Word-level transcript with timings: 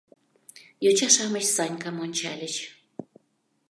Йоча-шамыч 0.83 1.45
Санькам 1.55 1.95
ончальыч. 2.03 2.55